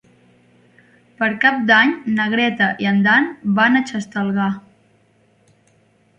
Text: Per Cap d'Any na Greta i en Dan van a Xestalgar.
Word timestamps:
Per 1.19 1.27
Cap 1.43 1.59
d'Any 1.71 1.93
na 2.15 2.27
Greta 2.31 2.71
i 2.85 2.89
en 2.93 3.05
Dan 3.09 3.29
van 3.61 3.79
a 3.79 3.85
Xestalgar. 3.93 4.51